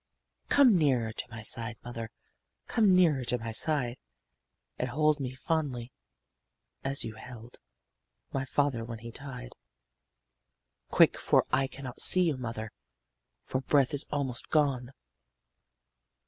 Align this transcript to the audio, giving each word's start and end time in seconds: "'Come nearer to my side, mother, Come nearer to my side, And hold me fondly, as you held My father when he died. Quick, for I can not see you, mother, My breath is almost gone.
"'Come 0.49 0.79
nearer 0.79 1.13
to 1.13 1.29
my 1.29 1.43
side, 1.43 1.77
mother, 1.83 2.09
Come 2.65 2.95
nearer 2.95 3.23
to 3.25 3.37
my 3.37 3.51
side, 3.51 3.97
And 4.79 4.89
hold 4.89 5.19
me 5.19 5.35
fondly, 5.35 5.91
as 6.83 7.03
you 7.03 7.13
held 7.13 7.59
My 8.33 8.43
father 8.43 8.83
when 8.83 8.97
he 8.97 9.11
died. 9.11 9.51
Quick, 10.89 11.17
for 11.19 11.45
I 11.53 11.67
can 11.67 11.83
not 11.83 12.01
see 12.01 12.23
you, 12.23 12.35
mother, 12.35 12.71
My 13.53 13.59
breath 13.59 13.93
is 13.93 14.07
almost 14.11 14.49
gone. 14.49 14.89